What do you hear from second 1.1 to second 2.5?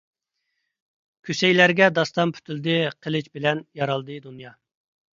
كۈسەيلەرگە داستان